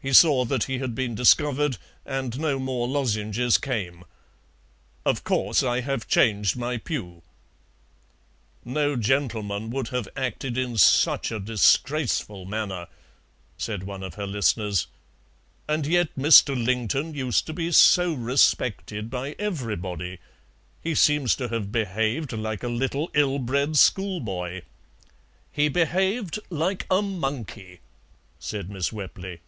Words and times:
He 0.00 0.12
saw 0.12 0.44
that 0.44 0.64
he 0.64 0.78
had 0.78 0.94
been 0.94 1.16
discovered 1.16 1.76
and 2.06 2.38
no 2.38 2.60
more 2.60 2.86
lozenges 2.86 3.58
came. 3.58 4.04
Of 5.04 5.24
course 5.24 5.64
I 5.64 5.80
have 5.80 6.06
changed 6.06 6.56
my 6.56 6.78
pew." 6.78 7.22
"No 8.64 8.94
gentleman 8.94 9.70
would 9.70 9.88
have 9.88 10.08
acted 10.16 10.56
in 10.56 10.78
such 10.78 11.32
a 11.32 11.40
disgraceful 11.40 12.44
manner," 12.44 12.86
said 13.58 13.82
one 13.82 14.04
of 14.04 14.14
her 14.14 14.26
listeners; 14.26 14.86
"and 15.68 15.84
yet 15.84 16.14
Mr. 16.16 16.54
Lington 16.56 17.12
used 17.14 17.44
to 17.46 17.52
be 17.52 17.72
so 17.72 18.12
respected 18.14 19.10
by 19.10 19.34
everybody. 19.36 20.20
He 20.80 20.94
seems 20.94 21.34
to 21.34 21.48
have 21.48 21.72
behaved 21.72 22.32
like 22.32 22.62
a 22.62 22.68
little 22.68 23.10
ill 23.14 23.40
bred 23.40 23.76
schoolboy." 23.76 24.62
"He 25.50 25.68
behaved 25.68 26.38
like 26.50 26.86
a 26.88 27.02
monkey," 27.02 27.80
said 28.38 28.70
Miss 28.70 28.90
Wepley. 28.92 29.40